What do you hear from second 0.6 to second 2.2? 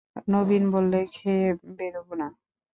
বললে, খেয়ে বেরোবে